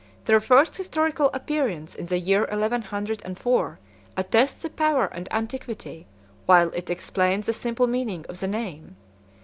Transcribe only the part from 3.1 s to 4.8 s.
and four attests the